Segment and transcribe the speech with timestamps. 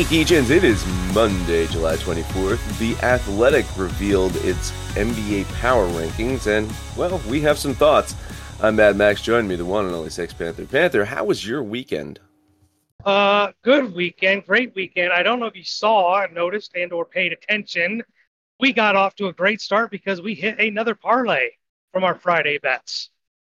[0.00, 0.30] Hey, it
[0.64, 2.78] is Monday, July 24th.
[2.78, 8.14] The Athletic revealed its NBA power rankings, and, well, we have some thoughts.
[8.62, 9.20] I'm Mad Max.
[9.20, 10.64] Join me, the one and only Sex Panther.
[10.64, 12.18] Panther, how was your weekend?
[13.04, 15.12] Uh, good weekend, great weekend.
[15.12, 18.02] I don't know if you saw, noticed, and or paid attention.
[18.58, 21.50] We got off to a great start because we hit another parlay
[21.92, 23.10] from our Friday bets.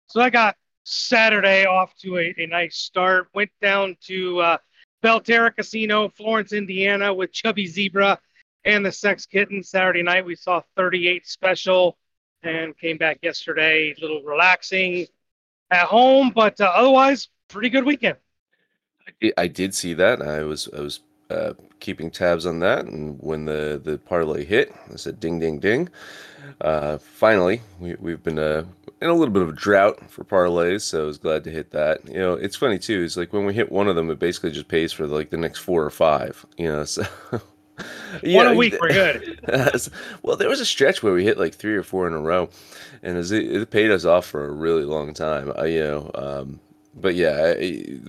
[0.09, 3.29] So I got Saturday off to a, a nice start.
[3.33, 4.57] Went down to uh,
[5.05, 8.19] Belterra Casino, Florence, Indiana, with Chubby Zebra
[8.65, 9.63] and the Sex Kitten.
[9.63, 11.99] Saturday night we saw 38 special
[12.43, 15.07] and came back yesterday, a little relaxing
[15.71, 18.17] at home, but uh, otherwise pretty good weekend.
[19.37, 20.23] I did see that.
[20.23, 24.75] I was I was uh, keeping tabs on that, and when the the parlay hit,
[24.91, 25.91] I said ding ding ding.
[26.63, 28.39] Uh, finally, we we've been
[29.05, 31.73] in a little bit of a drought for parlays, so I was glad to hit
[31.73, 32.09] that.
[32.09, 33.03] You know, it's funny too.
[33.03, 35.37] It's like when we hit one of them, it basically just pays for like the
[35.37, 36.47] next four or five.
[36.57, 37.07] You know, so.
[38.23, 39.39] yeah, one a week, we're good.
[40.23, 42.49] well, there was a stretch where we hit like three or four in a row,
[43.03, 45.53] and it, paid us off for a really long time.
[45.59, 46.61] Uh, you know, um,
[46.97, 47.55] but yeah,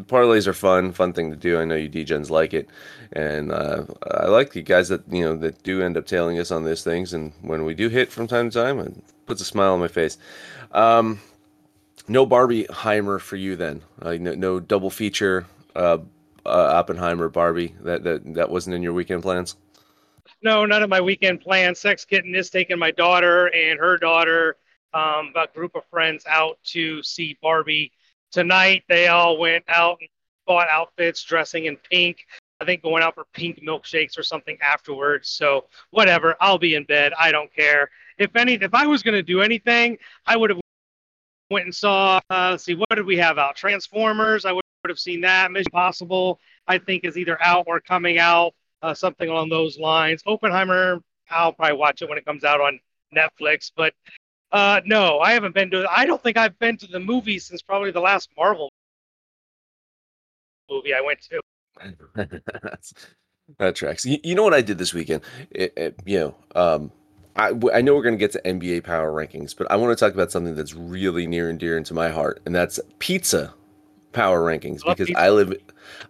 [0.03, 1.59] parlays are fun, fun thing to do.
[1.59, 2.69] I know you DGens like it,
[3.11, 6.51] and uh, I like the guys that you know that do end up tailing us
[6.51, 7.13] on these things.
[7.13, 8.93] And when we do hit from time to time, it
[9.25, 10.17] puts a smile on my face.
[10.71, 11.19] Um,
[12.07, 13.81] no Barbieheimer for you then.
[14.01, 15.45] Uh, no, no, double feature
[15.75, 15.97] uh,
[16.45, 17.75] uh, Oppenheimer Barbie.
[17.81, 19.55] That that that wasn't in your weekend plans.
[20.41, 21.79] No, none of my weekend plans.
[21.79, 24.57] Sex Kitten is taking my daughter and her daughter,
[24.93, 27.91] um, a group of friends out to see Barbie
[28.35, 30.09] tonight they all went out and
[30.45, 32.17] bought outfits dressing in pink.
[32.59, 35.29] I think going out for pink milkshakes or something afterwards.
[35.29, 37.13] So whatever, I'll be in bed.
[37.19, 37.89] I don't care.
[38.17, 40.59] If any, if I was going to do anything, I would have
[41.49, 42.19] went and saw.
[42.29, 43.55] Uh, let's see, what did we have out?
[43.55, 44.45] Transformers.
[44.45, 45.51] I would have seen that.
[45.51, 46.39] Mission Possible.
[46.67, 48.53] I think is either out or coming out.
[48.81, 50.21] Uh, something along those lines.
[50.25, 51.01] Oppenheimer.
[51.29, 52.79] I'll probably watch it when it comes out on
[53.15, 53.71] Netflix.
[53.75, 53.93] But
[54.51, 55.87] uh, no, I haven't been to.
[55.89, 58.71] I don't think I've been to the movies since probably the last Marvel
[60.69, 61.41] movie I went to.
[63.57, 64.05] that tracks.
[64.05, 65.21] You, you, know what I did this weekend?
[65.51, 66.91] It, it, you know, um,
[67.35, 70.03] I, I know we're going to get to NBA power rankings, but I want to
[70.03, 73.53] talk about something that's really near and dear into my heart, and that's pizza
[74.13, 75.19] power rankings because pizza.
[75.19, 75.53] I live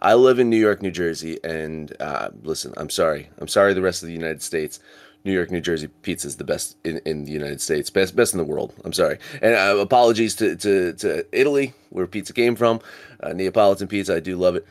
[0.02, 3.82] I live in New York, New Jersey, and uh, listen, I'm sorry, I'm sorry, the
[3.82, 4.80] rest of the United States.
[5.24, 8.36] New York, New Jersey pizza is the best in, in the United States, best best
[8.36, 8.74] in the world.
[8.86, 12.80] I'm sorry, and uh, apologies to, to, to Italy, where pizza came from.
[13.22, 14.68] Uh, Neapolitan pizza, I do love it.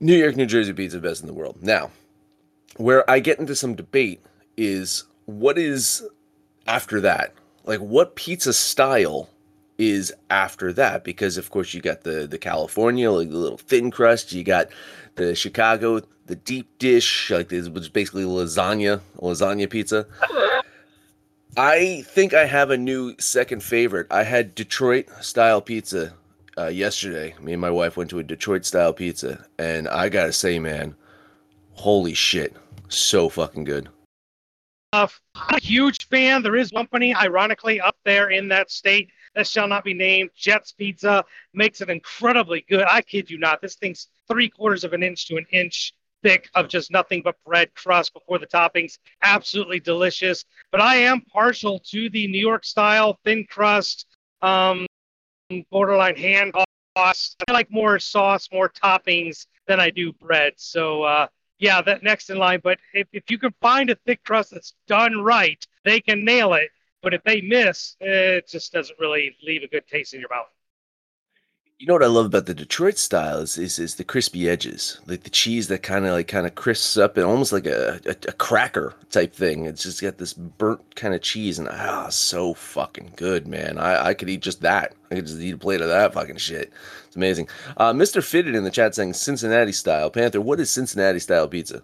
[0.00, 1.62] New York, New Jersey pizza, best in the world.
[1.62, 1.90] Now,
[2.76, 4.20] where I get into some debate
[4.56, 6.02] is what is
[6.66, 7.34] after that?
[7.64, 9.28] Like, what pizza style
[9.76, 11.04] is after that?
[11.04, 14.32] Because of course you got the the California, like the little thin crust.
[14.32, 14.68] You got
[15.16, 20.06] the Chicago, the deep dish, like this was basically lasagna, lasagna pizza.
[21.56, 24.06] I think I have a new second favorite.
[24.10, 26.14] I had Detroit style pizza
[26.58, 27.34] uh, yesterday.
[27.40, 30.94] Me and my wife went to a Detroit style pizza, and I gotta say, man,
[31.72, 32.56] holy shit,
[32.88, 33.88] so fucking good.
[34.92, 35.06] Uh,
[35.36, 36.42] I'm a huge fan.
[36.42, 40.30] There is one company, ironically, up there in that state that shall not be named.
[40.34, 41.24] Jets Pizza
[41.54, 42.84] makes it incredibly good.
[42.88, 43.62] I kid you not.
[43.62, 47.36] This thing's three quarters of an inch to an inch thick of just nothing but
[47.46, 48.98] bread crust before the toppings.
[49.22, 50.44] Absolutely delicious.
[50.72, 54.06] But I am partial to the New York style thin crust,
[54.42, 54.86] um,
[55.70, 56.54] borderline hand
[56.96, 57.42] tossed.
[57.48, 60.54] I like more sauce, more toppings than I do bread.
[60.56, 61.26] So, uh,
[61.58, 62.60] yeah, that next in line.
[62.62, 66.54] But if, if you can find a thick crust that's done right, they can nail
[66.54, 66.70] it.
[67.02, 70.48] But if they miss, it just doesn't really leave a good taste in your mouth.
[71.80, 75.00] You know what I love about the Detroit style is is, is the crispy edges,
[75.06, 77.98] like the cheese that kind of like kind of crisps up and almost like a,
[78.04, 79.64] a, a, cracker type thing.
[79.64, 83.78] It's just got this burnt kind of cheese and ah, so fucking good, man.
[83.78, 84.94] I, I could eat just that.
[85.10, 86.70] I could just eat a plate of that fucking shit.
[87.06, 87.48] It's amazing.
[87.78, 88.22] Uh, Mr.
[88.22, 90.42] Fitted in the chat saying Cincinnati style Panther.
[90.42, 91.76] What is Cincinnati style pizza?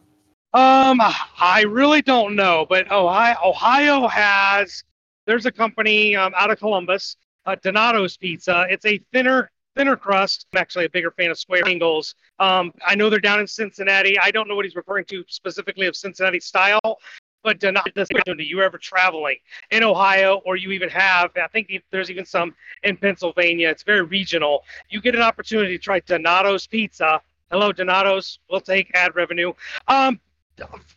[0.53, 1.01] Um,
[1.41, 4.85] I really don't know, but Ohio Ohio has.
[5.25, 7.17] There's a company um, out of Columbus,
[7.47, 8.67] uh, Donato's Pizza.
[8.69, 10.47] It's a thinner thinner crust.
[10.53, 12.15] I'm actually a bigger fan of square angles.
[12.41, 14.19] Um, I know they're down in Cincinnati.
[14.19, 16.99] I don't know what he's referring to specifically of Cincinnati style,
[17.45, 19.37] but do not listen to you ever traveling
[19.71, 23.69] in Ohio or you even have, I think there's even some in Pennsylvania.
[23.69, 24.65] It's very regional.
[24.89, 27.21] You get an opportunity to try Donato's Pizza.
[27.51, 28.41] Hello, Donato's.
[28.51, 29.53] We'll take ad revenue.
[29.87, 30.19] Um,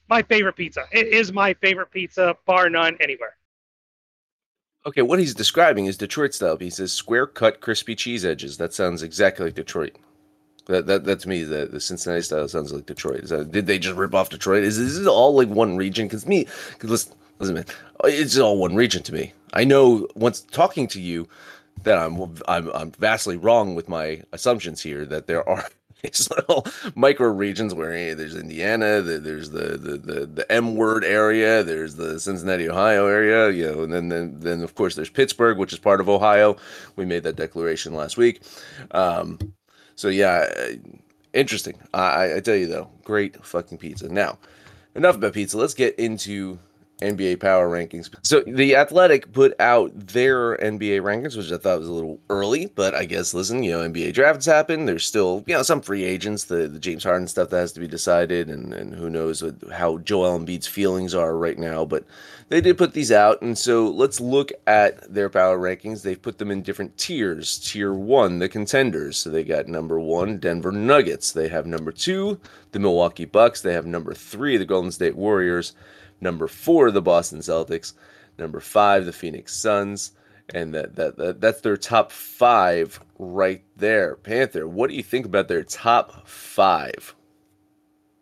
[0.10, 0.86] my favorite pizza.
[0.92, 3.36] It is my favorite pizza, bar none, anywhere.
[4.86, 6.58] Okay, what he's describing is Detroit style.
[6.58, 8.58] He says square cut, crispy cheese edges.
[8.58, 9.98] That sounds exactly like Detroit.
[10.68, 13.26] That that, that to me, the, the Cincinnati style sounds like Detroit.
[13.26, 14.64] That, did they just rip off Detroit?
[14.64, 16.08] Is, is it all like one region?
[16.08, 16.46] Because me,
[16.78, 17.66] cause listen, listen, man,
[18.06, 19.34] it's all one region to me.
[19.54, 21.28] I know once talking to you
[21.84, 25.06] that I'm I'm I'm vastly wrong with my assumptions here.
[25.06, 25.66] That there are
[26.04, 26.66] these little
[26.96, 31.64] micro regions where hey, there's Indiana, the, there's the, the the the M word area,
[31.64, 35.58] there's the Cincinnati, Ohio area, you know, and then then then of course there's Pittsburgh,
[35.58, 36.56] which is part of Ohio.
[36.96, 38.42] We made that declaration last week.
[38.92, 39.40] Um,
[39.96, 40.48] so yeah,
[41.34, 41.78] interesting.
[41.94, 44.08] I, I tell you though, great fucking pizza.
[44.08, 44.38] Now,
[44.96, 45.58] enough about pizza.
[45.58, 46.60] Let's get into
[47.02, 48.10] NBA power rankings.
[48.24, 52.68] So the Athletic put out their NBA rankings, which I thought was a little early,
[52.68, 54.86] but I guess listen, you know, NBA drafts happen.
[54.86, 57.80] There's still, you know, some free agents, the, the James Harden stuff that has to
[57.80, 61.86] be decided, and, and who knows what, how Joel Embiid's feelings are right now.
[61.86, 62.06] But
[62.50, 66.02] they did put these out, and so let's look at their power rankings.
[66.02, 67.60] They've put them in different tiers.
[67.60, 69.18] Tier one, the contenders.
[69.18, 71.32] So they got number one, Denver Nuggets.
[71.32, 72.40] They have number two,
[72.72, 73.62] the Milwaukee Bucks.
[73.62, 75.74] They have number three, the Golden State Warriors.
[76.22, 77.94] Number four, the Boston Celtics.
[78.40, 80.14] Number five, the Phoenix Suns.
[80.52, 84.16] And that, that, that that's their top five right there.
[84.16, 87.14] Panther, what do you think about their top five?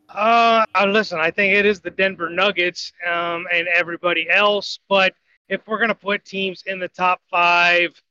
[0.10, 4.80] Uh, listen, I think it is the Denver Nuggets um, and everybody else.
[4.88, 5.14] But
[5.50, 8.02] if we're going to put teams in the top five,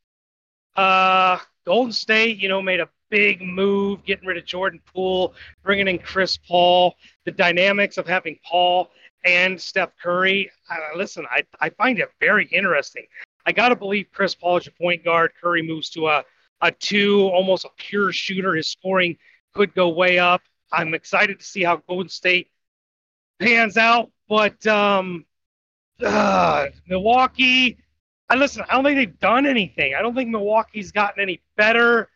[0.76, 5.88] uh, Golden State, you know, made a big move, getting rid of Jordan Poole, bringing
[5.88, 6.94] in Chris Paul.
[7.24, 8.90] The dynamics of having Paul
[9.24, 10.50] and Steph Curry.
[10.70, 13.06] Uh, listen, I, I find it very interesting.
[13.46, 15.32] I got to believe Chris Paul is your point guard.
[15.40, 16.24] Curry moves to a,
[16.60, 18.54] a two, almost a pure shooter.
[18.54, 19.16] His scoring
[19.54, 20.42] could go way up.
[20.72, 22.50] I'm excited to see how Golden State
[23.38, 24.10] pans out.
[24.28, 25.24] But um,
[26.04, 27.78] uh, Milwaukee,
[28.28, 29.94] I listen, I don't think they've done anything.
[29.94, 32.08] I don't think Milwaukee's gotten any better.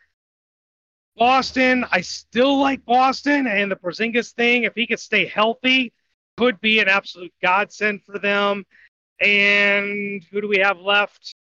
[1.17, 4.65] Boston, I still like Boston and the Porzingis thing.
[4.65, 5.93] If he could stay healthy,
[6.37, 8.65] could be an absolute godsend for them.
[9.21, 11.35] And who do we have left?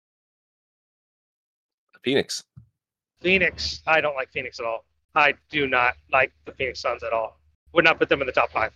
[2.01, 2.43] Phoenix.
[3.19, 3.81] Phoenix.
[3.85, 4.85] I don't like Phoenix at all.
[5.15, 7.39] I do not like the Phoenix Suns at all.
[7.73, 8.71] Would not put them in the top five.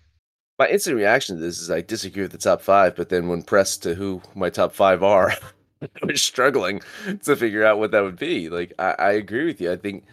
[0.60, 3.42] My instant reaction to this is I disagree with the top five, but then when
[3.42, 5.32] pressed to who my top five are,
[5.82, 6.82] I was struggling
[7.24, 8.50] to figure out what that would be.
[8.50, 9.72] Like I, I agree with you.
[9.72, 10.06] I think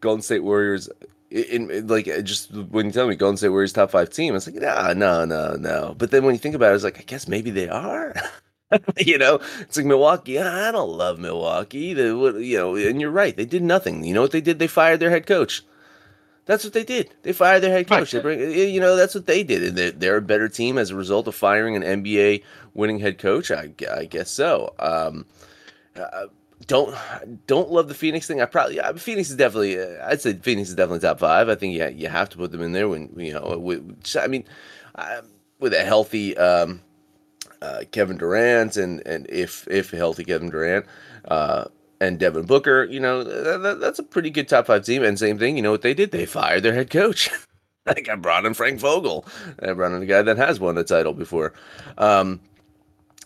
[0.00, 0.88] Golden State Warriors
[1.30, 4.34] in, in, like uh, just when you tell me Golden State Warriors top five team,
[4.34, 5.94] it's like no, no, no, no.
[5.96, 8.14] But then when you think about it, it's like I guess maybe they are.
[8.98, 10.38] you know, it's like Milwaukee.
[10.38, 11.94] I don't love Milwaukee.
[11.94, 13.36] The you know, and you're right.
[13.36, 14.04] They did nothing.
[14.04, 14.58] You know what they did?
[14.58, 15.62] They fired their head coach.
[16.46, 17.14] That's what they did.
[17.22, 18.10] They fired their head coach.
[18.10, 19.62] They bring, you know, that's what they did.
[19.62, 22.42] And they're, they're a better team as a result of firing an NBA
[22.74, 23.52] winning head coach.
[23.52, 24.74] I, I guess so.
[24.78, 25.26] Um,
[25.94, 26.26] uh,
[26.66, 26.94] don't
[27.46, 28.40] don't love the Phoenix thing.
[28.40, 29.80] I probably yeah, Phoenix is definitely.
[29.80, 31.48] Uh, I'd say Phoenix is definitely top five.
[31.48, 33.56] I think yeah, you have to put them in there when you know.
[33.58, 34.44] With, I mean,
[34.94, 35.22] uh,
[35.58, 36.82] with a healthy um,
[37.62, 40.86] uh, Kevin Durant and and if if healthy Kevin Durant.
[41.26, 41.64] Uh,
[42.02, 45.02] and Devin Booker, you know, that, that's a pretty good top five team.
[45.04, 46.12] And same thing, you know what they did?
[46.12, 47.28] They fired their head coach.
[47.86, 49.26] like I brought in Frank Vogel.
[49.62, 51.52] I brought in a guy that has won a title before.
[51.98, 52.40] Um,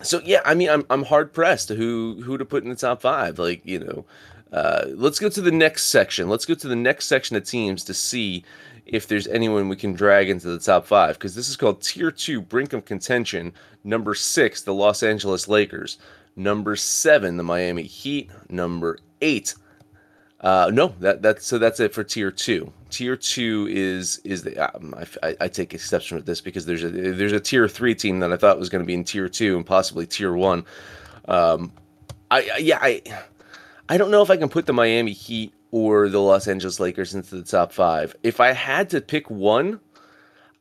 [0.02, 3.00] so yeah, I mean, I'm I'm hard pressed who who to put in the top
[3.00, 3.38] five.
[3.38, 4.04] Like you know,
[4.52, 6.28] Uh, let's go to the next section.
[6.28, 8.44] Let's go to the next section of teams to see
[8.86, 12.10] if there's anyone we can drag into the top five because this is called Tier
[12.10, 13.52] Two Brink of Contention.
[13.82, 15.98] Number six, the Los Angeles Lakers.
[16.36, 18.30] Number seven, the Miami Heat.
[18.48, 19.54] Number eight.
[20.40, 22.70] Uh, no, that that's so that's it for tier two.
[22.90, 26.90] Tier two is is the um, I, I, take exception with this because there's a
[26.90, 29.56] there's a tier three team that I thought was going to be in tier two
[29.56, 30.66] and possibly tier one.
[31.28, 31.72] Um,
[32.30, 33.00] I yeah I
[33.88, 37.14] I don't know if I can put the Miami Heat or the Los Angeles Lakers
[37.14, 38.16] into the top five.
[38.22, 39.80] If I had to pick one,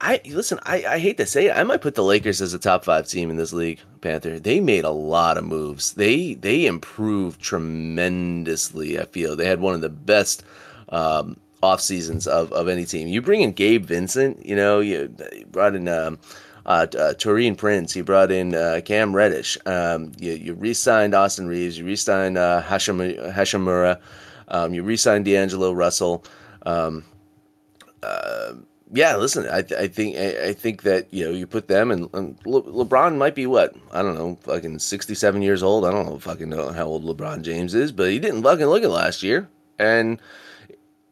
[0.01, 0.60] I listen.
[0.63, 1.56] I, I hate to say it.
[1.56, 3.80] I might put the Lakers as a top five team in this league.
[4.01, 4.38] Panther.
[4.39, 5.94] They made a lot of moves.
[5.94, 9.00] They they improved tremendously.
[9.00, 10.44] I feel they had one of the best
[10.89, 13.08] um, off seasons of, of any team.
[13.08, 14.46] You bring in Gabe Vincent.
[14.46, 15.15] You know you,
[15.50, 15.88] brought in.
[15.88, 16.20] Um,
[16.65, 17.13] uh, uh,
[17.55, 17.96] Prince.
[17.96, 19.58] You brought in uh, Cam Reddish.
[19.65, 21.77] Um, you, you re-signed Austin Reaves.
[21.77, 24.00] You re-signed uh, Hashim, Hachimura.
[24.48, 26.24] Um, you re-signed D'Angelo Russell.
[26.65, 27.03] Um,
[28.01, 28.53] uh,
[28.96, 32.08] yeah, listen, I, I think I, I, think that you know you put them and,
[32.13, 35.84] and Le- LeBron might be what I don't know, fucking sixty-seven years old.
[35.84, 38.84] I don't know, fucking know how old LeBron James is, but he didn't fucking look
[38.84, 40.22] it last year, and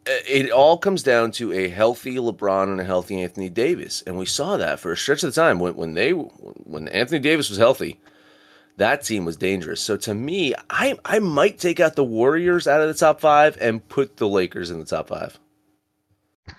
[0.06, 4.26] it all comes down to a healthy LeBron and a healthy Anthony Davis, and we
[4.26, 7.60] saw that for a stretch of the time when when they when Anthony Davis was
[7.60, 8.00] healthy,
[8.78, 9.82] that team was dangerous.
[9.82, 13.58] So to me, I I might take out the Warriors out of the top five
[13.62, 15.40] and put the Lakers in the top five.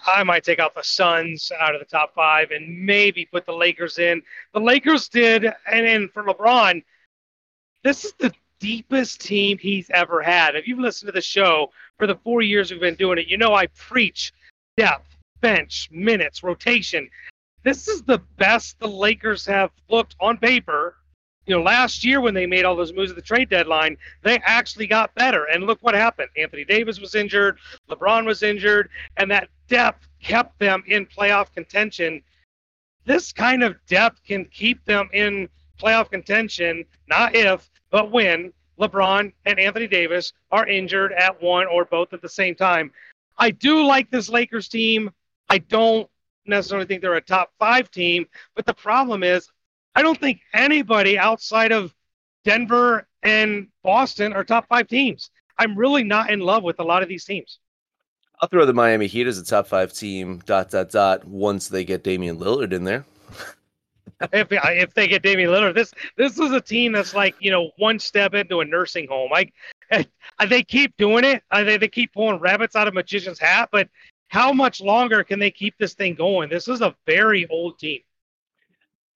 [0.07, 3.53] I might take out the Suns out of the top five and maybe put the
[3.53, 4.23] Lakers in.
[4.55, 6.83] The Lakers did, and then for LeBron,
[7.83, 10.55] this is the deepest team he's ever had.
[10.55, 13.39] If you've listened to the show for the four years we've been doing it, you
[13.39, 14.33] know I preach
[14.77, 17.09] depth, bench, minutes, rotation.
[17.63, 20.97] This is the best the Lakers have looked on paper
[21.47, 24.39] you know, last year when they made all those moves at the trade deadline, they
[24.45, 25.47] actually got better.
[25.47, 26.29] And look what happened.
[26.37, 27.59] Anthony Davis was injured,
[27.91, 32.23] LeBron was injured, and that depth kept them in playoff contention.
[33.05, 35.49] This kind of depth can keep them in
[35.81, 41.85] playoff contention, not if, but when LeBron and Anthony Davis are injured at one or
[41.85, 42.91] both at the same time.
[43.39, 45.11] I do like this Lakers team.
[45.49, 46.09] I don't
[46.47, 49.49] necessarily think they're a top five team, but the problem is
[49.95, 51.95] I don't think anybody outside of
[52.45, 55.31] Denver and Boston are top five teams.
[55.59, 57.61] I'm really not in love with a lot of these teams.
[58.41, 60.43] I'll throw the Miami Heat as a top five team.
[60.45, 61.25] Dot dot dot.
[61.25, 63.05] Once they get Damian Lillard in there.
[64.33, 67.71] if if they get Damian Lillard, this this is a team that's like you know
[67.79, 69.31] one step into a nursing home.
[69.31, 69.53] Like
[70.49, 71.43] they keep doing it.
[71.51, 73.69] I They they keep pulling rabbits out of magician's hat.
[73.73, 73.89] But
[74.29, 76.49] how much longer can they keep this thing going?
[76.49, 78.01] This is a very old team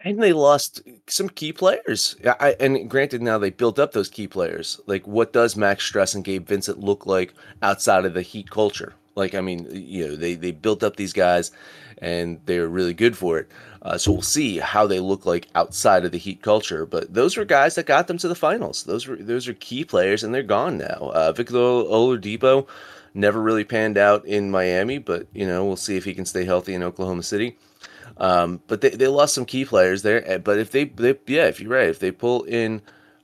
[0.00, 2.16] and they lost some key players.
[2.24, 4.80] I, and granted, now they built up those key players.
[4.86, 8.94] Like, what does Max Strus and Gabe Vincent look like outside of the Heat culture?
[9.16, 11.50] Like, I mean, you know, they they built up these guys,
[11.98, 13.50] and they're really good for it.
[13.82, 16.84] Uh, so we'll see how they look like outside of the Heat culture.
[16.84, 18.84] But those were guys that got them to the finals.
[18.84, 21.10] Those were those are key players, and they're gone now.
[21.14, 22.66] Uh, Victor Oladipo
[23.14, 26.44] never really panned out in Miami, but you know, we'll see if he can stay
[26.44, 27.56] healthy in Oklahoma City.
[28.18, 30.26] Um, but they, they lost some key players there.
[30.28, 32.82] Eh, but if they, they yeah, if you're right, if they pull in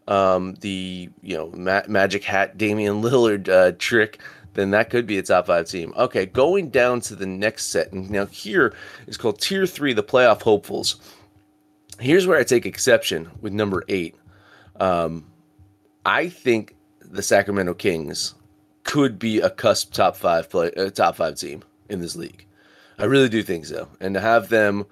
[0.08, 4.20] um, the you know ma- magic hat Damian Lillard uh, trick,
[4.54, 5.92] then that could be a top five team.
[5.96, 8.74] Okay, going down to the next set, and now here
[9.06, 10.96] is called Tier Three, the playoff hopefuls.
[12.00, 14.16] Here's where I take exception with number eight.
[14.80, 15.26] Um,
[16.04, 18.34] I think the Sacramento Kings
[18.84, 22.46] could be a cusp top five play, uh, top five team in this league.
[22.98, 23.88] I really do think so.
[24.00, 24.86] And to have them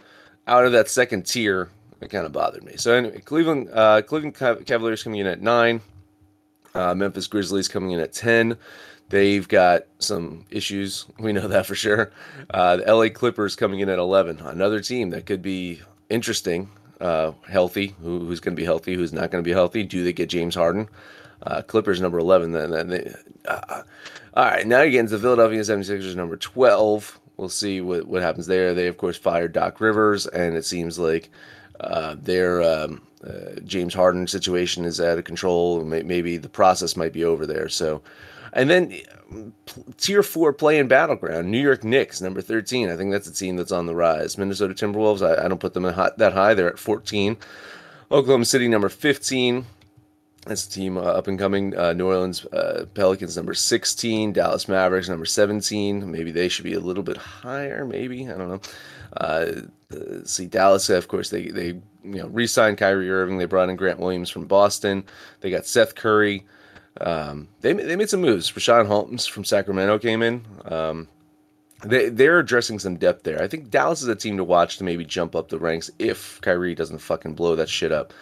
[0.47, 2.75] out of that second tier, it kind of bothered me.
[2.76, 5.81] So anyway, Cleveland, uh, Cleveland Cavaliers coming in at nine.
[6.75, 8.57] Uh, Memphis Grizzlies coming in at ten.
[9.11, 11.07] They've got some issues.
[11.19, 12.11] We know that for sure.
[12.49, 14.40] Uh, the LA Clippers coming in at 11.
[14.40, 17.95] Another team that could be interesting, uh, healthy.
[18.02, 18.95] Who, who's going to be healthy?
[18.95, 19.85] Who's not going to be healthy?
[19.85, 20.88] Do they get James Harden?
[21.43, 22.52] Uh, Clippers number 11.
[22.52, 23.14] Then, then they,
[23.47, 23.83] uh,
[24.35, 28.75] all right, now into the Philadelphia 76ers number 12 we'll see what, what happens there.
[28.75, 31.31] They, of course, fired Doc Rivers, and it seems like
[31.81, 35.83] uh, their um, uh, James Harden situation is out of control.
[35.83, 37.69] Maybe the process might be over there.
[37.71, 38.02] So,
[38.52, 39.00] and then
[39.97, 42.90] tier four play in battleground, New York Knicks, number 13.
[42.90, 44.38] I think that's a team that's on the rise.
[44.38, 46.54] Minnesota Timberwolves, I, I don't put them hot, that high.
[46.54, 47.37] They're at 14.
[48.11, 49.64] Oklahoma City, number 15.
[50.47, 51.76] That's the team uh, up and coming.
[51.76, 56.11] Uh, New Orleans uh, Pelicans number 16, Dallas Mavericks number 17.
[56.11, 57.85] Maybe they should be a little bit higher.
[57.85, 58.61] Maybe I don't know.
[59.16, 59.52] Uh,
[60.25, 61.83] see Dallas, of course, they they you
[62.23, 63.37] know re-signed Kyrie Irving.
[63.38, 65.04] They brought in Grant Williams from Boston.
[65.40, 66.47] They got Seth Curry.
[67.00, 68.50] Um, they they made some moves.
[68.50, 70.44] Richaun Holmes from Sacramento came in.
[70.64, 71.09] Um,
[71.85, 73.42] they they're addressing some depth there.
[73.42, 76.40] I think Dallas is a team to watch to maybe jump up the ranks if
[76.40, 78.12] Kyrie doesn't fucking blow that shit up.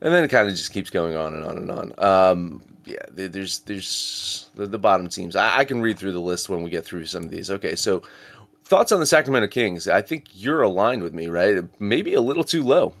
[0.00, 1.92] And then it kind of just keeps going on and on and on.
[1.98, 5.34] Um, yeah, there's there's the, the bottom teams.
[5.36, 7.50] I, I, can read through the list when we get through some of these.
[7.50, 8.02] Okay, so
[8.64, 9.88] thoughts on the Sacramento Kings?
[9.88, 11.64] I think you're aligned with me, right?
[11.80, 12.94] Maybe a little too low.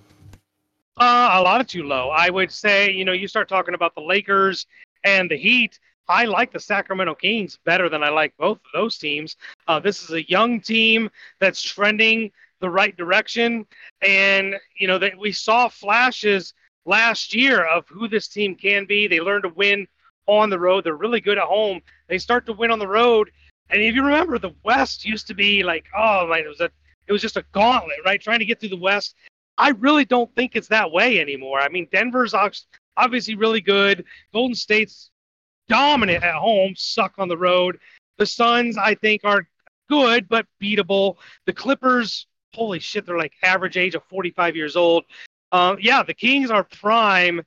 [0.96, 2.10] Uh, a lot of too low.
[2.10, 4.66] I would say, you know, you start talking about the Lakers
[5.04, 5.78] and the Heat.
[6.08, 9.36] I like the Sacramento Kings better than I like both of those teams.
[9.68, 12.30] Uh, this is a young team that's trending
[12.60, 13.66] the right direction,
[14.02, 19.06] and you know that we saw flashes last year of who this team can be.
[19.06, 19.86] They learned to win
[20.26, 20.84] on the road.
[20.84, 21.80] They're really good at home.
[22.08, 23.30] They start to win on the road,
[23.70, 26.70] and if you remember, the West used to be like, oh, it was a,
[27.06, 28.20] it was just a gauntlet, right?
[28.20, 29.14] Trying to get through the West.
[29.56, 31.60] I really don't think it's that way anymore.
[31.60, 32.34] I mean, Denver's
[32.96, 34.04] obviously really good.
[34.32, 35.10] Golden State's
[35.68, 37.78] dominant at home, suck on the road.
[38.18, 39.48] The Suns, I think, are
[39.88, 41.16] good but beatable.
[41.46, 45.04] The Clippers, holy shit, they're like average age of 45 years old.
[45.52, 47.42] Um, yeah, the Kings are prime,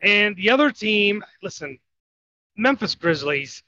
[0.00, 1.78] and the other team, listen,
[2.56, 3.62] Memphis Grizzlies.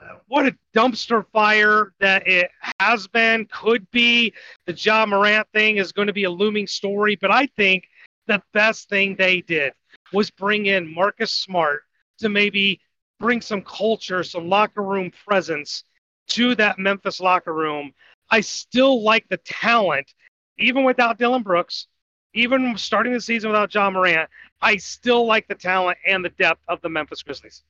[0.00, 4.32] Uh, what a dumpster fire that it has been, could be.
[4.66, 7.88] The Ja Morant thing is going to be a looming story, but I think
[8.26, 9.72] the best thing they did
[10.12, 11.82] was bring in Marcus Smart
[12.18, 12.80] to maybe
[13.20, 15.84] bring some culture, some locker room presence
[16.28, 17.92] to that Memphis locker room.
[18.30, 20.12] I still like the talent,
[20.58, 21.86] even without Dillon Brooks,
[22.34, 24.28] even starting the season without Ja Morant.
[24.60, 27.62] I still like the talent and the depth of the Memphis Grizzlies.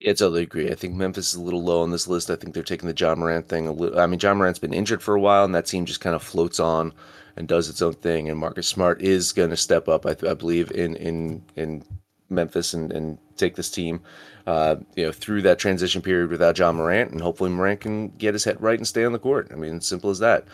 [0.00, 0.70] Yeah, totally agree.
[0.70, 2.28] I think Memphis is a little low on this list.
[2.28, 4.00] I think they're taking the Ja Morant thing a little.
[4.00, 6.22] I mean, John Morant's been injured for a while, and that team just kind of
[6.22, 6.92] floats on
[7.36, 8.28] and does its own thing.
[8.28, 11.84] And Marcus Smart is going to step up, I, I, believe, in in in
[12.32, 14.00] Memphis and, and take this team,
[14.46, 18.34] uh, you know, through that transition period without Ja Morant, and hopefully Morant can get
[18.34, 19.48] his head right and stay on the court.
[19.52, 20.44] I mean, simple as that.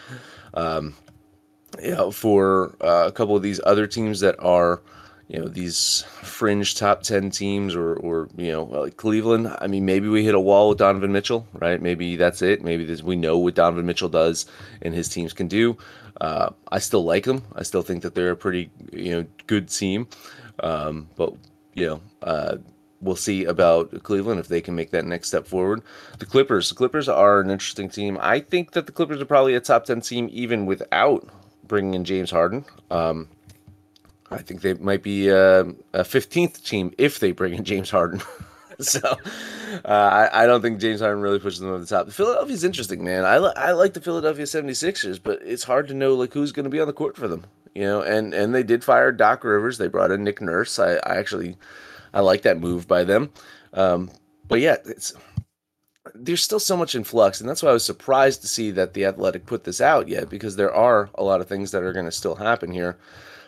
[0.54, 0.94] Um,
[1.82, 4.82] you know, for uh, a couple of these other teams that are,
[5.28, 9.54] you know, these fringe top ten teams, or or you know, like Cleveland.
[9.60, 11.80] I mean, maybe we hit a wall with Donovan Mitchell, right?
[11.80, 12.62] Maybe that's it.
[12.62, 14.46] Maybe this, we know what Donovan Mitchell does
[14.80, 15.76] and his teams can do.
[16.20, 17.42] Uh, I still like them.
[17.54, 20.08] I still think that they're a pretty you know good team.
[20.60, 21.34] Um, but
[21.74, 22.56] you know, uh,
[23.00, 25.82] we'll see about Cleveland if they can make that next step forward.
[26.18, 28.18] The Clippers, the Clippers are an interesting team.
[28.20, 31.28] I think that the Clippers are probably a top ten team even without
[31.66, 32.64] bringing in James Harden.
[32.90, 33.28] Um,
[34.30, 38.20] I think they might be uh, a fifteenth team if they bring in James Harden.
[38.80, 39.00] so
[39.84, 42.10] uh, I, I, don't think James Harden really pushes them over the top.
[42.10, 43.24] Philadelphia's interesting, man.
[43.24, 46.64] I, li- I like the Philadelphia 76ers, but it's hard to know like who's going
[46.64, 47.44] to be on the court for them
[47.78, 49.78] you know, and and they did fire Doc Rivers.
[49.78, 50.80] They brought in Nick Nurse.
[50.80, 51.56] I, I actually
[52.12, 53.30] I like that move by them.
[53.72, 54.10] Um,
[54.48, 55.12] but yeah, it's
[56.12, 58.94] there's still so much in flux, and that's why I was surprised to see that
[58.94, 61.92] the Athletic put this out yet, because there are a lot of things that are
[61.92, 62.98] going to still happen here.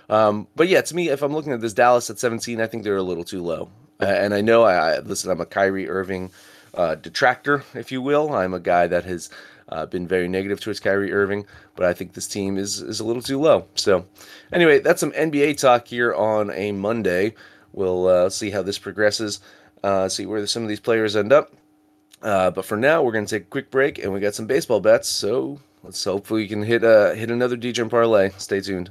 [0.08, 2.84] Um, but yeah, to me, if I'm looking at this Dallas at 17, I think
[2.84, 3.68] they're a little too low.
[4.00, 5.30] Uh, and I know I, I listen.
[5.30, 6.30] I'm a Kyrie Irving
[6.74, 8.34] uh, detractor, if you will.
[8.34, 9.30] I'm a guy that has
[9.68, 13.04] uh, been very negative towards Kyrie Irving, but I think this team is is a
[13.04, 13.66] little too low.
[13.74, 14.06] So,
[14.52, 17.34] anyway, that's some NBA talk here on a Monday.
[17.72, 19.40] We'll uh, see how this progresses,
[19.84, 21.52] uh, see where some of these players end up.
[22.22, 24.46] Uh, but for now, we're going to take a quick break, and we got some
[24.46, 25.08] baseball bets.
[25.08, 28.30] So let's hopefully we can hit hit another DJ parlay.
[28.38, 28.90] Stay tuned.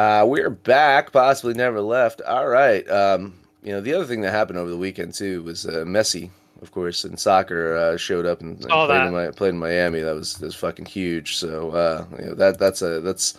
[0.00, 2.22] Uh, we're back, possibly never left.
[2.22, 2.88] All right.
[2.88, 6.30] Um, you know, the other thing that happened over the weekend, too, was uh, Messi,
[6.62, 10.00] of course, in soccer, uh, showed up and, and played, in my, played in Miami.
[10.00, 11.36] That was, that was fucking huge.
[11.36, 13.36] So, uh, you know, that that's a, that's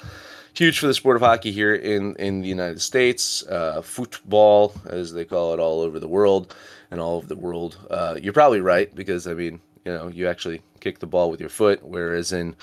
[0.54, 3.43] huge for the sport of hockey here in, in the United States.
[3.47, 6.54] Uh, football, as they call it all over the world
[6.91, 7.76] and all over the world.
[7.89, 11.39] Uh, you're probably right because, I mean, you know, you actually kick the ball with
[11.39, 12.56] your foot, whereas in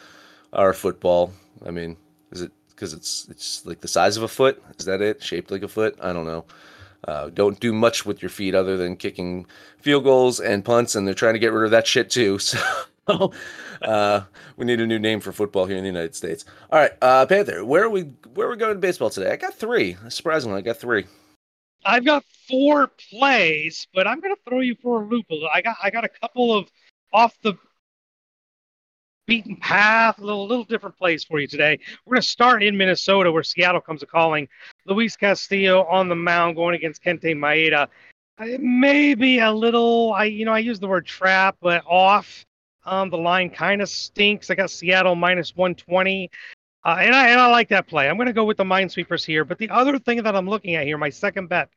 [0.53, 1.33] our football,
[1.67, 1.97] I mean,
[2.31, 4.63] is it because it's it's like the size of a foot?
[4.79, 5.23] Is that it?
[5.23, 5.99] Shaped like a foot?
[6.01, 6.45] I don't know.
[7.07, 9.47] Uh, don't do much with your feet other than kicking
[9.81, 12.39] field goals and punts, and they're trying to get rid of that shit too.
[13.09, 13.33] So
[13.81, 14.21] uh,
[14.59, 16.45] we need a new name for football here in the United States.
[16.71, 18.03] All right, uh, Panther, where are we?
[18.35, 19.33] Where are we going to baseball today?
[19.33, 19.97] I got three.
[20.11, 21.07] Surprisingly, I got three.
[21.87, 25.25] I've got four plays, but I'm going to throw you for a loop.
[25.55, 26.69] I got I got a couple of
[27.15, 27.55] off the
[29.29, 31.79] beaten path, a little, little different place for you today.
[32.05, 34.49] We're going to start in Minnesota, where Seattle comes a calling.
[34.87, 37.87] Luis Castillo on the mound going against Kenta Maeda.
[38.59, 42.45] Maybe a little, I you know, I use the word trap, but off.
[42.87, 44.51] Um, the line kind of stinks.
[44.51, 46.31] I got Seattle minus 120.
[46.85, 48.09] Uh, and I and I like that play.
[48.09, 49.45] I'm going to go with the Minesweepers here.
[49.45, 51.69] But the other thing that I'm looking at here, my second bet,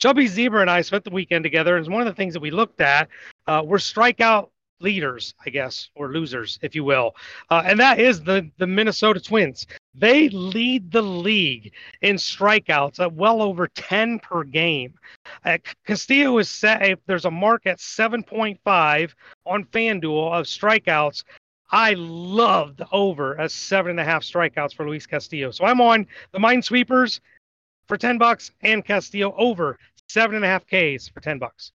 [0.00, 2.50] Chubby Zebra and I spent the weekend together, and one of the things that we
[2.50, 3.08] looked at
[3.46, 4.48] uh, were strikeout
[4.80, 7.14] leaders, I guess, or losers, if you will,
[7.50, 9.66] uh, and that is the the Minnesota Twins.
[9.94, 14.94] They lead the league in strikeouts at well over 10 per game.
[15.44, 17.00] Uh, Castillo is set.
[17.06, 19.12] There's a mark at 7.5
[19.44, 21.24] on FanDuel of strikeouts,
[21.70, 25.50] I love the over as seven and a half strikeouts for Luis Castillo.
[25.50, 27.20] So I'm on the Minesweepers
[27.86, 31.72] for 10 bucks and Castillo over seven and a half Ks for 10 bucks.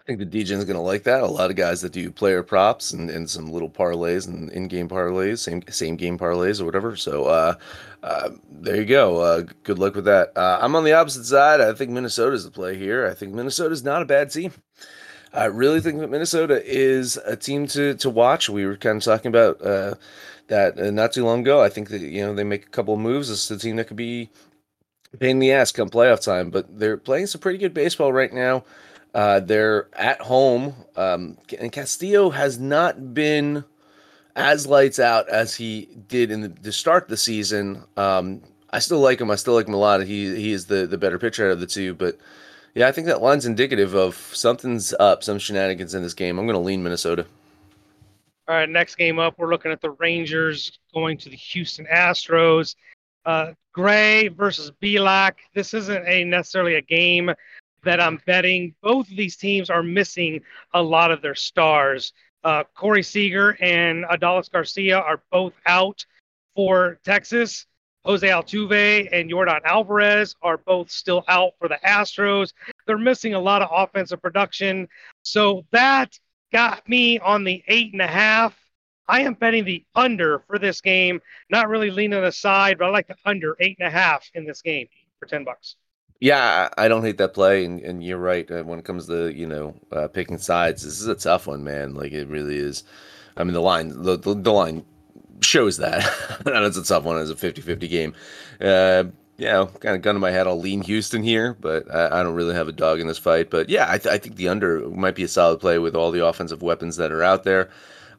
[0.00, 1.22] I think the is going to like that.
[1.22, 4.88] A lot of guys that do player props and, and some little parlays and in-game
[4.88, 6.96] parlays, same same game parlays or whatever.
[6.96, 7.54] So uh,
[8.02, 9.18] uh, there you go.
[9.18, 10.32] Uh, good luck with that.
[10.36, 11.60] Uh, I'm on the opposite side.
[11.60, 13.06] I think Minnesota's the play here.
[13.06, 14.52] I think Minnesota's not a bad team.
[15.32, 18.48] I really think that Minnesota is a team to to watch.
[18.48, 19.94] We were kind of talking about uh,
[20.48, 21.62] that uh, not too long ago.
[21.62, 23.30] I think that you know they make a couple of moves.
[23.30, 24.30] It's a team that could be
[25.18, 28.32] pain in the ass come playoff time, but they're playing some pretty good baseball right
[28.32, 28.64] now.
[29.14, 33.64] Uh, they're at home, um, and Castillo has not been
[34.36, 37.84] as lights out as he did in the, the start the season.
[37.96, 39.30] Um, I still like him.
[39.30, 40.00] I still like him a lot.
[40.02, 42.18] He he is the the better pitcher out of the two, but
[42.74, 46.38] yeah, I think that line's indicative of something's up, some shenanigans in this game.
[46.38, 47.26] I'm going to lean Minnesota.
[48.48, 52.74] All right, next game up, we're looking at the Rangers going to the Houston Astros.
[53.24, 55.34] Uh, Gray versus Bielak.
[55.54, 57.30] This isn't a necessarily a game
[57.84, 58.74] that I'm betting.
[58.82, 60.40] Both of these teams are missing
[60.74, 62.12] a lot of their stars.
[62.42, 66.04] Uh, Corey Seager and Adolis Garcia are both out
[66.54, 67.66] for Texas.
[68.04, 72.52] Jose Altuve and Yordan Alvarez are both still out for the Astros.
[72.86, 74.88] They're missing a lot of offensive production.
[75.22, 76.18] So that
[76.50, 78.56] got me on the eight and a half.
[79.06, 81.20] I am betting the under for this game.
[81.50, 84.62] Not really leaning aside, but I like the under eight and a half in this
[84.62, 84.86] game
[85.18, 85.76] for 10 bucks.
[86.20, 88.48] Yeah, I don't hate that play, and, and you're right.
[88.50, 91.64] Uh, when it comes to you know uh, picking sides, this is a tough one,
[91.64, 91.94] man.
[91.94, 92.84] Like it really is.
[93.36, 94.84] I mean, the line the, the, the line
[95.40, 96.04] shows that.
[96.46, 97.18] and it's a tough one.
[97.20, 98.14] It's a 50-50 game.
[98.60, 99.04] Uh,
[99.38, 100.46] yeah, kind of gun to my head.
[100.46, 103.48] I'll lean Houston here, but I, I don't really have a dog in this fight.
[103.48, 106.10] But yeah, I, th- I think the under might be a solid play with all
[106.10, 107.70] the offensive weapons that are out there.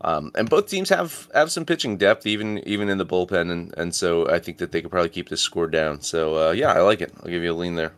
[0.04, 3.74] Um, and both teams have have some pitching depth, even even in the bullpen, and
[3.78, 6.02] and so I think that they could probably keep this score down.
[6.02, 7.14] So uh, yeah, I like it.
[7.22, 7.94] I'll give you a lean there.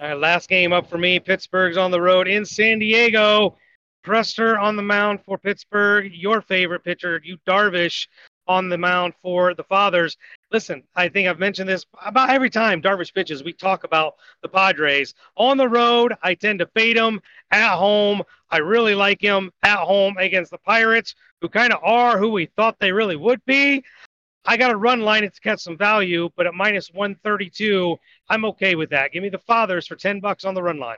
[0.00, 1.18] All right, last game up for me.
[1.18, 3.56] Pittsburgh's on the road in San Diego.
[4.06, 6.12] Priester on the mound for Pittsburgh.
[6.14, 8.06] Your favorite pitcher, Yu Darvish,
[8.48, 10.16] on the mound for the Fathers.
[10.50, 13.44] Listen, I think I've mentioned this about every time Darvish pitches.
[13.44, 15.14] We talk about the Padres.
[15.36, 17.20] On the road, I tend to fade him.
[17.50, 22.18] At home, I really like him at home against the Pirates, who kind of are
[22.18, 23.84] who we thought they really would be.
[24.44, 27.96] I got a run line to catch some value, but at minus 132,
[28.30, 29.12] I'm okay with that.
[29.12, 30.96] Give me the Fathers for 10 bucks on the run line.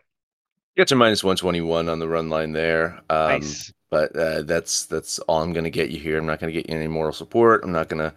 [0.81, 3.03] Get you minus 121 on the run line there.
[3.11, 3.71] Um, Nice.
[3.91, 6.17] But uh, that's that's all I'm going to get you here.
[6.17, 7.63] I'm not going to get you any moral support.
[7.63, 8.17] I'm not going to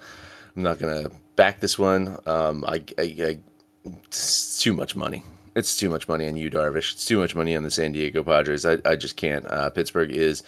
[0.55, 2.17] I'm not going to back this one.
[2.25, 3.39] Um, I, I, I
[3.83, 5.23] it's too much money.
[5.57, 6.93] It's too much money on Yu Darvish.
[6.93, 8.65] It's too much money on the San Diego Padres.
[8.65, 9.45] I, I just can't.
[9.45, 10.41] Uh, Pittsburgh is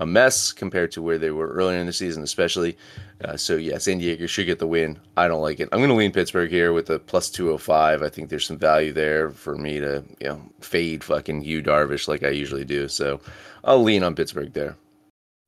[0.00, 2.76] a mess compared to where they were earlier in the season, especially.
[3.22, 4.98] Uh, so yeah, San Diego should get the win.
[5.16, 5.68] I don't like it.
[5.70, 8.02] I'm going to lean Pittsburgh here with a plus 205.
[8.02, 12.08] I think there's some value there for me to you know fade fucking Yu Darvish
[12.08, 12.88] like I usually do.
[12.88, 13.20] So
[13.62, 14.74] I'll lean on Pittsburgh there.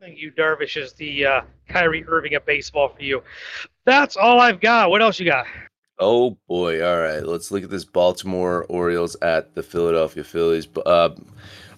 [0.03, 3.23] I think Yu Darvish is the uh, Kyrie Irving of baseball for you.
[3.87, 4.91] That's all I've got.
[4.91, 5.47] What else you got?
[5.99, 6.85] Oh boy!
[6.85, 10.67] All right, let's look at this Baltimore Orioles at the Philadelphia Phillies.
[10.85, 11.11] Uh,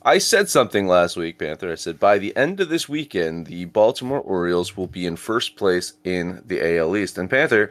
[0.04, 1.72] I said something last week, Panther.
[1.72, 5.56] I said by the end of this weekend, the Baltimore Orioles will be in first
[5.56, 7.16] place in the AL East.
[7.18, 7.70] And Panther,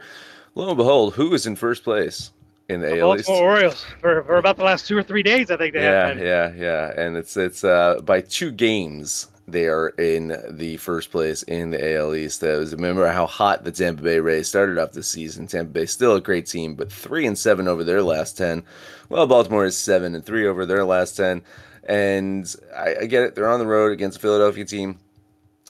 [0.54, 2.32] lo and behold, who is in first place
[2.68, 3.26] in the AL East?
[3.28, 5.50] Baltimore Orioles for, for about the last two or three days.
[5.50, 6.26] I think they Yeah, have been.
[6.26, 6.92] yeah, yeah.
[7.00, 11.96] And it's it's uh, by two games they are in the first place in the
[11.96, 12.40] AL East.
[12.40, 15.46] That was remember how hot the Tampa Bay Rays started off this season.
[15.46, 18.62] Tampa Bay still a great team, but three and seven over their last ten.
[19.08, 21.42] Well, Baltimore is seven and three over their last ten.
[21.86, 24.98] And I, I get it; they're on the road against a Philadelphia team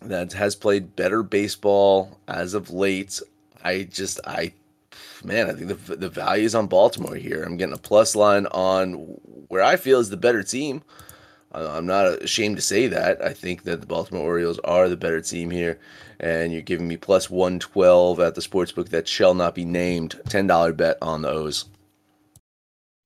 [0.03, 3.21] that has played better baseball as of late.
[3.65, 4.53] I just I
[5.25, 7.43] man, I think the the value is on Baltimore here.
[7.43, 8.93] I'm getting a plus line on
[9.49, 10.83] where I feel is the better team.
[11.55, 13.23] I'm not ashamed to say that.
[13.23, 15.79] I think that the Baltimore Orioles are the better team here,
[16.19, 20.21] and you're giving me plus 112 at the sportsbook that shall not be named.
[20.25, 21.67] $10 bet on the O's.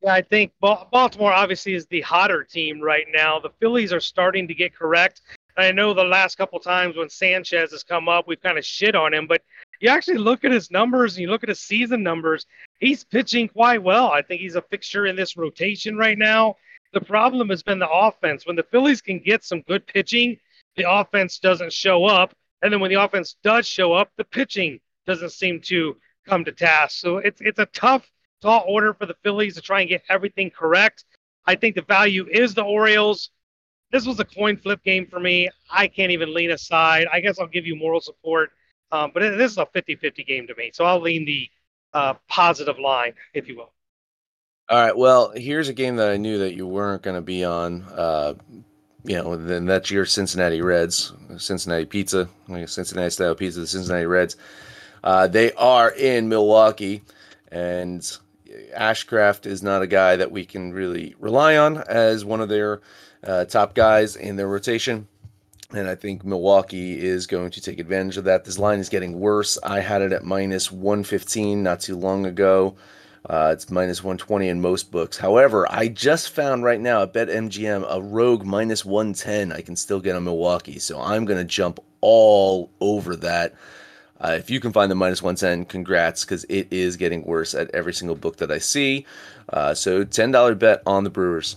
[0.02, 3.40] Yeah, I think Baltimore obviously is the hotter team right now.
[3.40, 5.22] The Phillies are starting to get correct.
[5.56, 8.94] I know the last couple times when Sanchez has come up, we've kind of shit
[8.94, 9.42] on him, but
[9.80, 12.46] you actually look at his numbers and you look at his season numbers,
[12.78, 14.12] he's pitching quite well.
[14.12, 16.54] I think he's a fixture in this rotation right now.
[16.92, 18.46] The problem has been the offense.
[18.46, 20.38] When the Phillies can get some good pitching,
[20.76, 22.34] the offense doesn't show up.
[22.62, 25.96] And then when the offense does show up, the pitching doesn't seem to
[26.26, 27.00] come to task.
[27.00, 30.50] So it's it's a tough tall order for the Phillies to try and get everything
[30.50, 31.04] correct.
[31.46, 33.30] I think the value is the Orioles.
[33.90, 35.48] This was a coin flip game for me.
[35.70, 37.06] I can't even lean aside.
[37.12, 38.50] I guess I'll give you moral support,
[38.92, 40.70] um, but this is a 50 50 game to me.
[40.74, 41.48] So I'll lean the
[41.94, 43.72] uh, positive line, if you will.
[44.70, 44.96] All right.
[44.96, 47.84] Well, here's a game that I knew that you weren't going to be on.
[47.84, 48.34] Uh,
[49.02, 52.28] you know, then that's your Cincinnati Reds, Cincinnati Pizza,
[52.66, 54.36] Cincinnati style pizza, the Cincinnati Reds.
[55.02, 57.02] Uh, they are in Milwaukee,
[57.50, 58.02] and
[58.76, 62.82] Ashcraft is not a guy that we can really rely on as one of their
[63.24, 65.08] uh, top guys in their rotation.
[65.70, 68.44] And I think Milwaukee is going to take advantage of that.
[68.44, 69.56] This line is getting worse.
[69.62, 72.76] I had it at minus 115 not too long ago.
[73.26, 75.16] Uh, it's minus 120 in most books.
[75.16, 79.52] However, I just found right now at BetMGM a rogue minus 110.
[79.52, 80.78] I can still get on Milwaukee.
[80.78, 83.54] So I'm going to jump all over that.
[84.20, 87.70] Uh, if you can find the minus 110, congrats, because it is getting worse at
[87.74, 89.06] every single book that I see.
[89.48, 91.56] Uh, so $10 bet on the Brewers.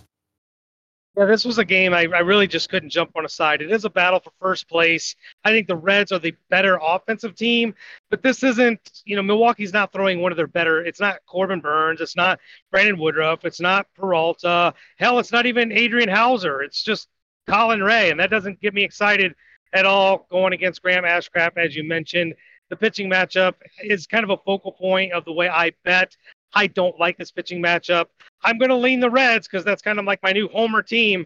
[1.18, 3.62] Yeah, this was a game I, I really just couldn't jump on a side.
[3.62, 5.16] It is a battle for first place.
[5.44, 7.76] I think the Reds are the better offensive team,
[8.10, 10.86] but this isn't, you know, Milwaukee's not throwing one of their better.
[10.86, 12.00] It's not Corbin Burnes.
[12.00, 12.40] It's not
[12.72, 13.44] Brandon Woodruff.
[13.44, 14.74] It's not Peralta.
[14.98, 16.62] Hell, it's not even Adrian Houser.
[16.62, 17.10] It's just
[17.46, 19.36] Colin Rea, and that doesn't get me excited
[19.74, 22.36] at all going against Graham Ashcraft, as you mentioned.
[22.70, 26.16] The pitching matchup is kind of a focal point of the way I bet.
[26.54, 28.08] I don't like this pitching matchup.
[28.44, 31.26] I'm going to lean the Reds because that's kind of like my new homer team.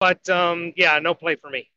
[0.00, 1.70] But um, yeah, no play for me.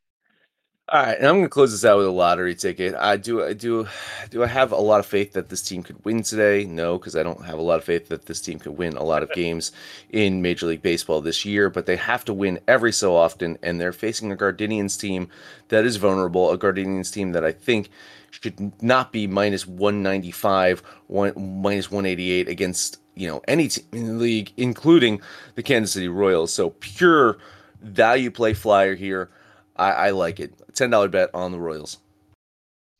[0.89, 2.95] All right, and I'm going to close this out with a lottery ticket.
[2.95, 3.89] I do, I do,
[4.29, 6.63] do I have a lot of faith that this team could win today?
[6.63, 9.03] No, because I don't have a lot of faith that this team could win a
[9.03, 9.73] lot of games
[10.11, 11.69] in Major League Baseball this year.
[11.69, 15.27] But they have to win every so often, and they're facing a Gardenians team
[15.67, 16.51] that is vulnerable.
[16.51, 17.89] A Gardenians team that I think
[18.41, 24.13] should not be minus 195, one, minus 188 against you know any team in the
[24.13, 25.21] league, including
[25.55, 26.53] the Kansas City Royals.
[26.53, 27.37] So pure
[27.81, 29.29] value play flyer here.
[29.75, 30.53] I, I like it.
[30.73, 31.97] Ten dollar bet on the Royals.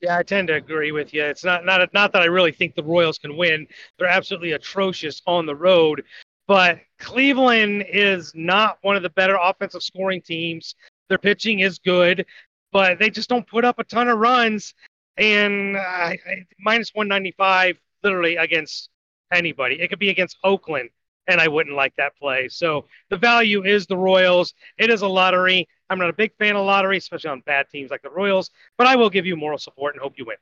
[0.02, 1.24] Yeah, I tend to agree with you.
[1.24, 3.68] It's not not not that I really think the Royals can win.
[3.98, 6.04] They're absolutely atrocious on the road.
[6.48, 10.76] But Cleveland is not one of the better offensive scoring teams.
[11.10, 12.26] Their pitching is good,
[12.72, 14.74] but they just don't put up a ton of runs.
[15.18, 16.14] And uh,
[16.60, 18.90] minus 195 literally against
[19.32, 19.82] anybody.
[19.82, 20.90] It could be against Oakland,
[21.28, 22.48] and I wouldn't like that play.
[22.50, 24.54] So the value is the Royals.
[24.78, 25.68] It is a lottery.
[25.90, 28.88] I'm not a big fan of lottery, especially on bad teams like the Royals, but
[28.88, 30.38] I will give you moral support and hope you win.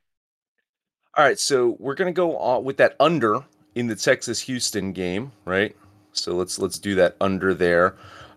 [1.16, 5.32] All right, so we're gonna go on with that under in the Texas Houston game,
[5.44, 5.74] right?
[6.12, 7.94] So let's let's do that under there.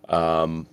[0.08, 0.68] Um,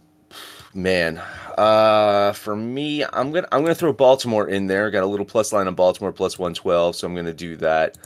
[0.76, 1.20] man,
[1.58, 4.90] uh, for me, I'm gonna I'm gonna throw Baltimore in there.
[4.90, 7.98] Got a little plus line on Baltimore plus 112, so I'm gonna do that.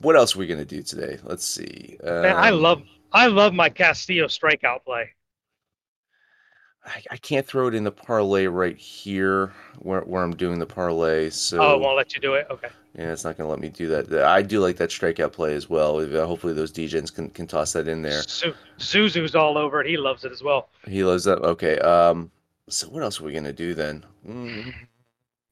[0.00, 1.18] What else are we gonna do today?
[1.22, 1.98] Let's see.
[2.02, 5.10] Um, man, I love I love my Castillo strikeout play.
[6.86, 10.66] I, I, can't throw it in the parlay right here where, where I'm doing the
[10.66, 11.30] parlay.
[11.30, 12.46] So oh, it won't let you do it.
[12.50, 12.68] Okay.
[12.96, 14.24] Yeah, it's not going to let me do that.
[14.24, 15.98] I do like that strikeout play as well.
[15.98, 18.22] Uh, hopefully, those DJs can, can toss that in there.
[18.78, 19.88] Zuzu's all over it.
[19.88, 20.68] He loves it as well.
[20.86, 21.38] He loves that.
[21.38, 21.78] Okay.
[21.78, 22.30] Um.
[22.68, 24.04] So what else are we going to do then?
[24.26, 24.72] Mm,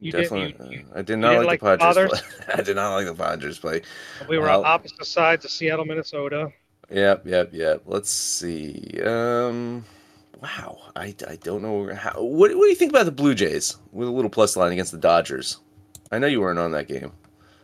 [0.01, 0.53] you definitely.
[0.53, 2.11] Did, you, you, uh, I did not like, like, the Padres.
[2.11, 2.45] Play.
[2.55, 3.83] I did not like the Padres play.
[4.29, 6.53] We were uh, on opposite sides of Seattle, Minnesota.
[6.91, 7.83] Yep, yep, yep.
[7.87, 9.01] Let's see.
[9.05, 9.85] Um
[10.43, 12.23] wow, I, I don't know how.
[12.23, 14.93] What, what do you think about the Blue Jays with a little plus line against
[14.93, 15.59] the Dodgers?
[16.11, 17.13] I know you weren't on that game.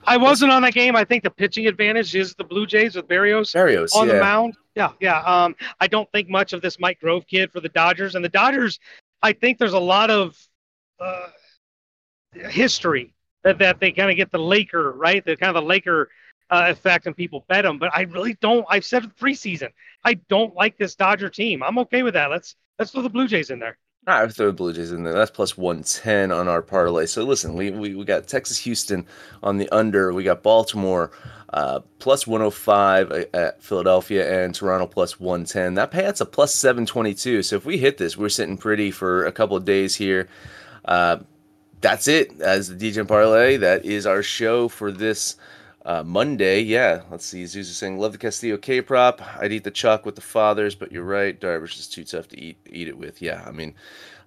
[0.05, 0.97] I wasn't on that game.
[0.97, 4.15] I think the pitching advantage is the Blue Jays with Barrios, Berrios on yeah.
[4.15, 4.55] the mound.
[4.75, 5.21] Yeah, yeah.
[5.21, 8.31] Um, I don't think much of this Mike Grove kid for the Dodgers, and the
[8.31, 8.79] Dodgers.
[9.23, 10.39] I think there's a lot of
[11.01, 11.27] uh,
[12.33, 13.13] history
[13.43, 16.09] that that they kind of get the Laker right, the kind of the Laker
[16.51, 17.79] uh, effect, and people bet them.
[17.79, 18.67] But I really don't.
[18.69, 19.69] I've said preseason.
[20.05, 21.63] I don't like this Dodger team.
[21.63, 22.31] I'm okay with that.
[22.31, 23.79] Let's let's throw the Blue Jays in there.
[24.07, 25.13] All right, throw the Blue Jays in there.
[25.13, 27.05] That's plus 110 on our parlay.
[27.05, 29.07] So listen, we, we, we got Texas Houston
[29.43, 30.15] on the under.
[30.15, 31.11] We got Baltimore
[31.53, 35.75] uh, plus 105 at Philadelphia and Toronto plus 110.
[35.75, 37.43] That payout's a plus 722.
[37.43, 40.29] So if we hit this, we're sitting pretty for a couple of days here.
[40.87, 41.19] Uh,
[41.83, 43.59] that's it as the DJ parlay.
[43.59, 45.37] That is our show for this
[45.85, 47.45] uh, Monday, yeah, let's see.
[47.45, 49.23] Zuzu saying, "Love the Castillo K prop.
[49.41, 51.39] I'd eat the chalk with the fathers, but you're right.
[51.39, 53.23] Darvish is too tough to eat eat it with.
[53.23, 53.75] Yeah, I mean,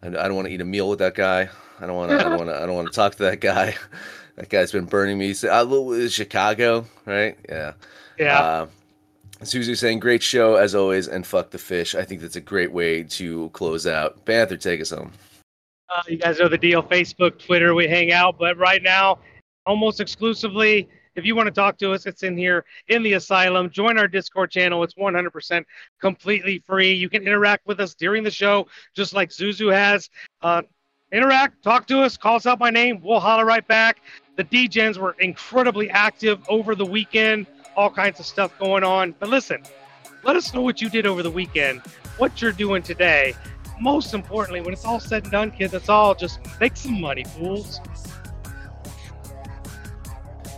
[0.01, 1.49] I, I don't want to eat a meal with that guy.
[1.79, 2.19] I don't want to.
[2.19, 2.55] I don't want to.
[2.55, 3.75] I don't want to talk to that guy.
[4.37, 5.33] that guy's been burning me.
[5.33, 7.37] So, uh, Chicago, right?
[7.49, 7.73] Yeah.
[8.17, 8.39] Yeah.
[8.39, 8.67] Uh,
[9.41, 12.71] Zuzu saying, "Great show as always, and fuck the fish." I think that's a great
[12.71, 14.23] way to close out.
[14.25, 15.11] Panther, take us home.
[15.93, 16.81] Uh, you guys know the deal.
[16.81, 19.19] Facebook, Twitter, we hang out, but right now,
[19.65, 20.87] almost exclusively
[21.21, 23.69] if you want to talk to us, it's in here in the asylum.
[23.69, 24.83] Join our Discord channel.
[24.83, 25.63] It's 100%
[25.99, 26.93] completely free.
[26.93, 30.09] You can interact with us during the show, just like Zuzu has.
[30.41, 30.63] Uh,
[31.11, 33.01] interact, talk to us, call us out by name.
[33.03, 34.01] We'll holler right back.
[34.35, 39.13] The DGens were incredibly active over the weekend, all kinds of stuff going on.
[39.19, 39.61] But listen,
[40.23, 41.81] let us know what you did over the weekend,
[42.17, 43.35] what you're doing today.
[43.79, 47.25] Most importantly, when it's all said and done, kids, it's all just make some money,
[47.25, 47.79] fools.